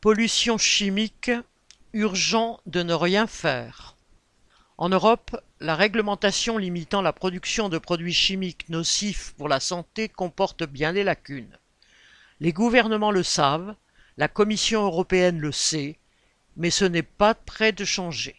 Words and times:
Pollution 0.00 0.58
chimique, 0.58 1.32
urgent 1.92 2.60
de 2.66 2.84
ne 2.84 2.94
rien 2.94 3.26
faire. 3.26 3.96
En 4.76 4.90
Europe, 4.90 5.36
la 5.58 5.74
réglementation 5.74 6.56
limitant 6.56 7.02
la 7.02 7.12
production 7.12 7.68
de 7.68 7.78
produits 7.78 8.12
chimiques 8.12 8.68
nocifs 8.68 9.34
pour 9.36 9.48
la 9.48 9.58
santé 9.58 10.08
comporte 10.08 10.62
bien 10.62 10.92
des 10.92 11.02
lacunes. 11.02 11.58
Les 12.38 12.52
gouvernements 12.52 13.10
le 13.10 13.24
savent, 13.24 13.74
la 14.18 14.28
Commission 14.28 14.84
européenne 14.84 15.40
le 15.40 15.50
sait, 15.50 15.98
mais 16.56 16.70
ce 16.70 16.84
n'est 16.84 17.02
pas 17.02 17.34
près 17.34 17.72
de 17.72 17.84
changer. 17.84 18.36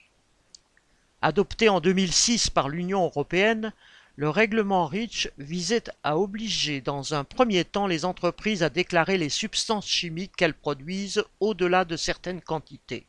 Adopté 1.21 1.67
en 1.67 1.81
2006 1.81 2.51
par 2.51 2.69
l'Union 2.69 3.03
européenne, 3.03 3.73
le 4.19 4.29
règlement 4.29 4.85
REACH 4.85 5.29
visait 5.37 5.85
à 6.03 6.17
obliger 6.17 6.81
dans 6.81 7.13
un 7.13 7.23
premier 7.23 7.63
temps 7.63 7.87
les 7.87 8.03
entreprises 8.03 8.63
à 8.63 8.69
déclarer 8.69 9.17
les 9.17 9.29
substances 9.29 9.87
chimiques 9.87 10.35
qu'elles 10.35 10.53
produisent 10.53 11.23
au-delà 11.39 11.85
de 11.85 11.95
certaines 11.95 12.41
quantités. 12.41 13.07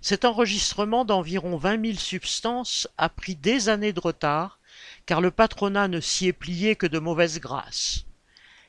Cet 0.00 0.24
enregistrement 0.24 1.04
d'environ 1.04 1.58
20 1.58 1.84
000 1.84 1.98
substances 1.98 2.88
a 2.96 3.10
pris 3.10 3.34
des 3.34 3.68
années 3.68 3.92
de 3.92 4.00
retard, 4.00 4.58
car 5.04 5.20
le 5.20 5.30
patronat 5.30 5.88
ne 5.88 6.00
s'y 6.00 6.28
est 6.28 6.32
plié 6.32 6.76
que 6.76 6.86
de 6.86 6.98
mauvaise 6.98 7.38
grâce. 7.38 8.06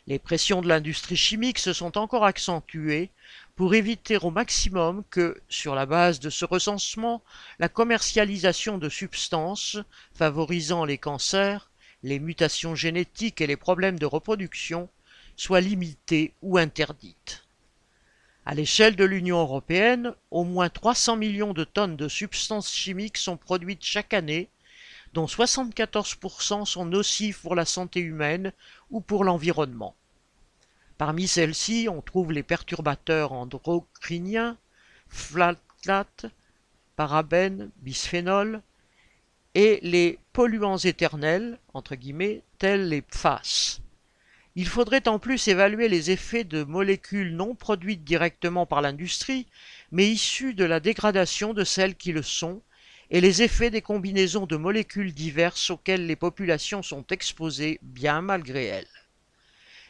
Les 0.08 0.20
pressions 0.20 0.62
de 0.62 0.68
l'industrie 0.68 1.16
chimique 1.16 1.60
se 1.60 1.72
sont 1.72 1.98
encore 1.98 2.26
accentuées 2.26 3.10
pour 3.56 3.76
éviter 3.76 4.18
au 4.18 4.32
maximum 4.32 5.04
que, 5.10 5.42
sur 5.50 5.76
la 5.76 5.86
base 5.86 6.20
de 6.20 6.30
ce 6.30 6.46
recensement, 6.46 7.22
la 7.60 7.70
commercialisation 7.70 8.78
de 8.78 8.90
substances 8.90 9.78
favorisant 10.14 10.86
les 10.86 10.98
cancers, 10.98 11.70
les 12.04 12.20
mutations 12.20 12.76
génétiques 12.76 13.42
et 13.42 13.48
les 13.48 13.58
problèmes 13.58 14.00
de 14.00 14.06
reproduction 14.06 14.90
soit 15.36 15.62
limitée 15.62 16.34
ou 16.42 16.58
interdite. 16.58 17.46
À 18.46 18.56
l'échelle 18.56 18.96
de 18.96 19.06
l'Union 19.06 19.40
européenne, 19.40 20.16
au 20.32 20.44
moins 20.44 20.70
300 20.70 21.16
millions 21.16 21.54
de 21.54 21.64
tonnes 21.64 21.96
de 21.96 22.08
substances 22.08 22.74
chimiques 22.74 23.18
sont 23.18 23.38
produites 23.38 23.84
chaque 23.84 24.14
année, 24.14 24.50
dont 25.14 25.26
74% 25.26 26.66
sont 26.66 26.86
nocifs 26.86 27.42
pour 27.42 27.56
la 27.56 27.66
santé 27.66 28.00
humaine 28.00 28.52
ou 28.90 29.02
pour 29.02 29.24
l'environnement. 29.24 29.96
Parmi 31.02 31.28
celles-ci, 31.28 31.88
on 31.90 32.00
trouve 32.00 32.32
les 32.32 32.44
perturbateurs 32.44 33.32
endocriniens, 33.32 34.56
phtalates, 35.10 36.28
parabènes, 36.96 37.72
bisphénols, 37.78 38.62
et 39.56 39.80
les 39.82 40.20
polluants 40.32 40.78
éternels, 40.78 41.58
entre 41.74 41.96
guillemets, 41.96 42.44
tels 42.60 42.88
les 42.88 43.02
PFAS. 43.02 43.80
Il 44.56 44.68
faudrait 44.68 45.08
en 45.08 45.18
plus 45.18 45.48
évaluer 45.48 45.90
les 45.90 46.12
effets 46.12 46.44
de 46.44 46.64
molécules 46.64 47.36
non 47.36 47.56
produites 47.56 48.04
directement 48.04 48.68
par 48.68 48.84
l'industrie, 48.84 49.48
mais 49.92 50.08
issues 50.08 50.54
de 50.54 50.66
la 50.66 50.80
dégradation 50.80 51.56
de 51.56 51.64
celles 51.64 51.96
qui 51.96 52.12
le 52.12 52.22
sont, 52.22 52.62
et 53.10 53.22
les 53.22 53.42
effets 53.42 53.72
des 53.72 53.82
combinaisons 53.82 54.46
de 54.46 54.56
molécules 54.56 55.16
diverses 55.16 55.72
auxquelles 55.72 56.06
les 56.06 56.16
populations 56.16 56.84
sont 56.84 57.08
exposées 57.10 57.80
bien 57.82 58.22
malgré 58.22 58.66
elles. 58.66 58.86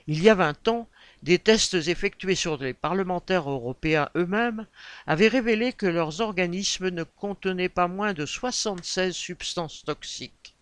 Il 0.07 0.23
y 0.23 0.29
a 0.29 0.35
vingt 0.35 0.67
ans, 0.69 0.87
des 1.23 1.37
tests 1.37 1.75
effectués 1.75 2.35
sur 2.35 2.57
les 2.57 2.73
parlementaires 2.73 3.49
européens 3.49 4.09
eux-mêmes 4.15 4.65
avaient 5.05 5.27
révélé 5.27 5.73
que 5.73 5.85
leurs 5.85 6.21
organismes 6.21 6.89
ne 6.89 7.03
contenaient 7.03 7.69
pas 7.69 7.87
moins 7.87 8.13
de 8.13 8.25
76 8.25 9.13
substances 9.13 9.83
toxiques. 9.85 10.55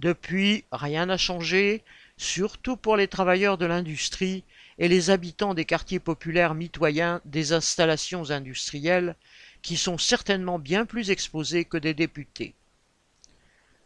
Depuis, 0.00 0.64
rien 0.72 1.06
n'a 1.06 1.16
changé, 1.16 1.82
surtout 2.16 2.76
pour 2.76 2.96
les 2.96 3.08
travailleurs 3.08 3.58
de 3.58 3.66
l'industrie 3.66 4.44
et 4.78 4.88
les 4.88 5.10
habitants 5.10 5.54
des 5.54 5.64
quartiers 5.64 6.00
populaires 6.00 6.54
mitoyens 6.54 7.20
des 7.24 7.52
installations 7.52 8.30
industrielles, 8.30 9.16
qui 9.62 9.76
sont 9.76 9.98
certainement 9.98 10.58
bien 10.58 10.86
plus 10.86 11.10
exposés 11.10 11.64
que 11.64 11.76
des 11.76 11.94
députés. 11.94 12.54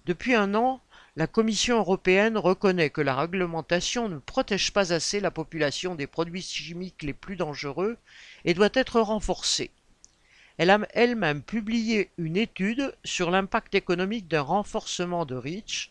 Depuis 0.07 0.35
un 0.35 0.55
an, 0.55 0.81
la 1.17 1.27
Commission 1.27 1.79
européenne 1.79 2.37
reconnaît 2.37 2.91
que 2.91 3.01
la 3.01 3.17
réglementation 3.17 4.11
ne 4.11 4.19
protège 4.19 4.71
pas 4.75 4.93
assez 4.93 5.19
la 5.19 5.31
population 5.31 5.95
des 5.95 6.07
produits 6.07 6.43
chimiques 6.43 7.03
les 7.03 7.15
plus 7.15 7.37
dangereux 7.37 7.97
et 8.45 8.53
doit 8.53 8.69
être 8.75 9.01
renforcée. 9.01 9.71
Elle 10.59 10.69
a 10.69 10.79
elle-même 10.93 11.43
publié 11.43 12.11
une 12.19 12.37
étude 12.37 12.95
sur 13.03 13.31
l'impact 13.31 13.75
économique 13.75 14.29
d'un 14.29 14.43
renforcement 14.43 15.25
de 15.25 15.37
REACH. 15.37 15.91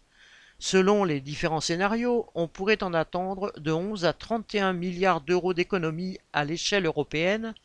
Selon 0.59 1.03
les 1.03 1.21
différents 1.21 1.59
scénarios, 1.59 2.29
on 2.35 2.47
pourrait 2.47 2.83
en 2.83 2.93
attendre 2.93 3.51
de 3.57 3.71
11 3.71 4.05
à 4.05 4.13
31 4.13 4.73
milliards 4.73 5.21
d'euros 5.21 5.55
d'économies 5.55 6.19
à 6.33 6.45
l'échelle 6.45 6.85
européenne 6.85 7.55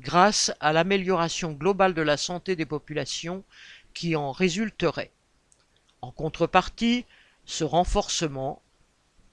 grâce 0.00 0.50
à 0.60 0.72
l'amélioration 0.72 1.52
globale 1.52 1.92
de 1.92 2.02
la 2.02 2.16
santé 2.16 2.56
des 2.56 2.66
populations 2.66 3.44
qui 3.92 4.16
en 4.16 4.32
résulterait. 4.32 5.10
En 6.02 6.10
contrepartie, 6.10 7.04
ce 7.44 7.62
renforcement 7.62 8.60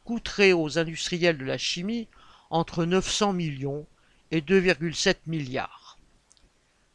coûterait 0.06 0.53
aux 0.53 0.78
industriels 0.78 1.40
de 1.40 1.46
la 1.46 1.57
chimie 1.57 2.07
entre 2.52 2.85
900 2.85 3.34
millions 3.34 3.88
et 4.30 4.41
2,7 4.41 5.16
milliards. 5.25 5.97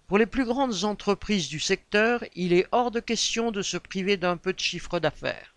Pour 0.07 0.19
les 0.19 0.27
plus 0.27 0.45
grandes 0.45 0.85
entreprises 0.85 1.49
du 1.49 1.59
secteur, 1.59 2.23
il 2.37 2.53
est 2.53 2.69
hors 2.71 2.93
de 2.93 3.01
question 3.01 3.51
de 3.51 3.63
se 3.63 3.77
priver 3.77 4.17
d'un 4.17 4.37
peu 4.37 4.53
de 4.53 4.61
chiffre 4.61 5.01
d'affaires. 5.01 5.55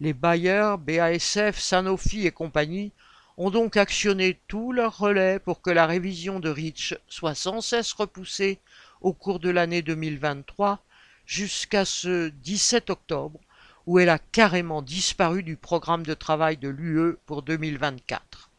Les 0.00 0.12
bailleurs, 0.12 0.78
BASF, 0.78 1.56
Sanofi 1.56 2.26
et 2.26 2.32
compagnie 2.32 2.90
ont 3.36 3.50
donc 3.50 3.76
actionné 3.76 4.40
tous 4.48 4.72
leurs 4.72 4.98
relais 4.98 5.38
pour 5.38 5.62
que 5.62 5.70
la 5.70 5.86
révision 5.86 6.40
de 6.40 6.50
REACH 6.50 6.94
soit 7.06 7.36
sans 7.36 7.60
cesse 7.60 7.92
repoussée 7.92 8.58
au 9.00 9.12
cours 9.12 9.38
de 9.38 9.50
l'année 9.50 9.82
2023 9.82 10.82
jusqu'à 11.30 11.84
ce 11.84 12.30
17 12.42 12.90
octobre, 12.90 13.38
où 13.86 14.00
elle 14.00 14.08
a 14.08 14.18
carrément 14.18 14.82
disparu 14.82 15.44
du 15.44 15.56
programme 15.56 16.04
de 16.04 16.14
travail 16.14 16.56
de 16.56 16.68
l'UE 16.68 17.18
pour 17.24 17.44
2024. 17.44 18.50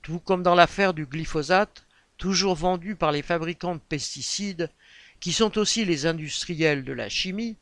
Tout 0.00 0.20
comme 0.20 0.44
dans 0.44 0.54
l'affaire 0.54 0.94
du 0.94 1.06
glyphosate, 1.06 1.84
toujours 2.18 2.54
vendu 2.54 2.94
par 2.94 3.10
les 3.10 3.20
fabricants 3.20 3.74
de 3.74 3.80
pesticides, 3.80 4.70
qui 5.18 5.32
sont 5.32 5.58
aussi 5.58 5.84
les 5.84 6.06
industriels 6.06 6.84
de 6.84 6.92
la 6.92 7.08
chimie, 7.08 7.56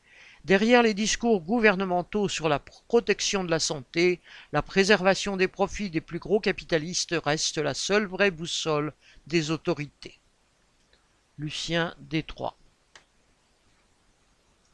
derrière 0.45 0.83
les 0.83 0.93
discours 0.93 1.41
gouvernementaux 1.41 2.29
sur 2.29 2.51
la 2.51 2.59
protection 2.59 3.43
de 3.43 3.51
la 3.51 3.59
santé, 3.59 4.21
la 4.53 4.61
préservation 4.61 5.39
des 5.39 5.49
profits 5.49 5.89
des 5.89 6.03
plus 6.03 6.19
gros 6.19 6.41
capitalistes 6.41 7.17
reste 7.25 7.57
la 7.57 7.73
seule 7.73 8.05
vraie 8.05 8.31
boussole 8.31 8.93
des 9.27 9.51
autorités. 9.51 10.21
Lucien 11.39 11.95
Détroit 12.01 12.59